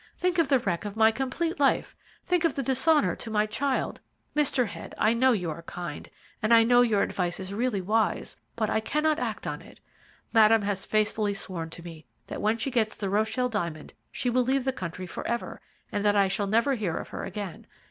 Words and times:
Think 0.17 0.39
of 0.39 0.49
the 0.49 0.57
wreck 0.57 0.83
of 0.83 0.95
my 0.95 1.11
complete 1.11 1.59
life, 1.59 1.95
think 2.23 2.43
of 2.43 2.55
the 2.55 2.63
dishonour 2.63 3.15
to 3.17 3.29
my 3.29 3.45
child. 3.45 4.01
Mr. 4.35 4.65
Head, 4.65 4.95
I 4.97 5.13
know 5.13 5.31
you 5.31 5.51
are 5.51 5.61
kind, 5.61 6.09
and 6.41 6.51
I 6.51 6.63
know 6.63 6.81
your 6.81 7.03
advice 7.03 7.39
is 7.39 7.53
really 7.53 7.81
wise, 7.81 8.35
but 8.55 8.67
I 8.67 8.79
cannot 8.79 9.19
act 9.19 9.45
on 9.45 9.61
it. 9.61 9.79
Madame 10.33 10.63
has 10.63 10.87
faithfully 10.87 11.35
sworn 11.35 11.69
to 11.69 11.83
me 11.83 12.07
that 12.25 12.41
when 12.41 12.57
she 12.57 12.71
gets 12.71 12.95
the 12.95 13.11
Rocheville 13.11 13.49
diamond 13.51 13.93
she 14.11 14.31
will 14.31 14.43
leave 14.43 14.63
the 14.65 14.73
country 14.73 15.05
for 15.05 15.27
ever, 15.27 15.61
and 15.91 16.03
that 16.03 16.15
I 16.15 16.27
shall 16.27 16.47
never 16.47 16.73
hear 16.73 16.97
of 16.97 17.09
her 17.09 17.23
again. 17.23 17.67